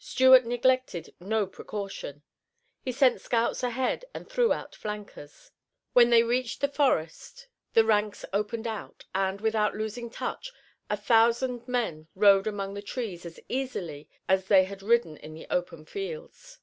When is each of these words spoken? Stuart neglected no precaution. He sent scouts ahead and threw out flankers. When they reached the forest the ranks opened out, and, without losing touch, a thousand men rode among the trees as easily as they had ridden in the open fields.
Stuart 0.00 0.44
neglected 0.44 1.14
no 1.20 1.46
precaution. 1.46 2.24
He 2.80 2.90
sent 2.90 3.20
scouts 3.20 3.62
ahead 3.62 4.04
and 4.12 4.28
threw 4.28 4.52
out 4.52 4.74
flankers. 4.74 5.52
When 5.92 6.10
they 6.10 6.24
reached 6.24 6.60
the 6.60 6.66
forest 6.66 7.46
the 7.74 7.84
ranks 7.84 8.24
opened 8.32 8.66
out, 8.66 9.04
and, 9.14 9.40
without 9.40 9.76
losing 9.76 10.10
touch, 10.10 10.52
a 10.90 10.96
thousand 10.96 11.68
men 11.68 12.08
rode 12.16 12.48
among 12.48 12.74
the 12.74 12.82
trees 12.82 13.24
as 13.24 13.38
easily 13.48 14.08
as 14.28 14.46
they 14.46 14.64
had 14.64 14.82
ridden 14.82 15.16
in 15.16 15.32
the 15.34 15.46
open 15.48 15.84
fields. 15.84 16.58